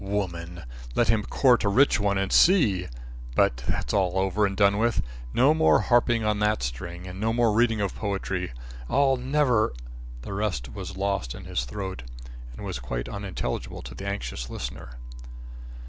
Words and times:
Woman! 0.03 0.63
Let 0.95 1.09
him 1.09 1.21
court 1.21 1.63
a 1.63 1.69
rich 1.69 1.99
one 1.99 2.17
and 2.17 2.31
see 2.33 2.87
but 3.35 3.57
that's 3.67 3.93
all 3.93 4.17
over 4.17 4.47
and 4.47 4.57
done 4.57 4.79
with. 4.79 5.03
No 5.31 5.53
more 5.53 5.79
harping 5.81 6.25
on 6.25 6.39
that 6.39 6.63
string, 6.63 7.05
and 7.05 7.19
no 7.19 7.31
more 7.31 7.53
reading 7.53 7.79
of 7.81 7.93
poetry. 7.93 8.51
I'll 8.89 9.15
never," 9.15 9.73
The 10.23 10.33
rest 10.33 10.73
was 10.73 10.97
lost 10.97 11.35
in 11.35 11.45
his 11.45 11.65
throat 11.65 12.01
and 12.57 12.65
was 12.65 12.79
quite 12.79 13.07
unintelligible 13.07 13.83
to 13.83 13.93
the 13.93 14.07
anxious 14.07 14.49
listener. 14.49 14.97